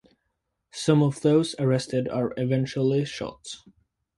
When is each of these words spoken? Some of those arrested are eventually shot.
Some 0.71 1.03
of 1.03 1.21
those 1.21 1.53
arrested 1.59 2.07
are 2.07 2.33
eventually 2.35 3.05
shot. 3.05 3.57